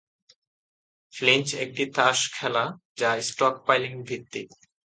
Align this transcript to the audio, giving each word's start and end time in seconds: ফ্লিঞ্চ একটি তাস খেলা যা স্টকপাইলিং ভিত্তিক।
ফ্লিঞ্চ 1.13 1.47
একটি 1.55 1.83
তাস 1.95 2.19
খেলা 2.33 2.63
যা 2.99 3.09
স্টকপাইলিং 3.21 3.93
ভিত্তিক। 4.07 4.47